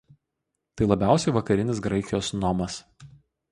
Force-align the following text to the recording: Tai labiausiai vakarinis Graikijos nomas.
Tai 0.81 0.87
labiausiai 0.91 1.35
vakarinis 1.37 1.83
Graikijos 1.89 2.33
nomas. 2.47 2.83